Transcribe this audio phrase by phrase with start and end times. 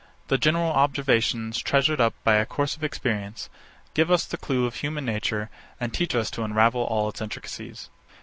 [0.29, 3.51] The general observations treasured up by a course of experience,
[3.93, 7.91] give us the clue of human nature, and teach us to unravel all its intricacies.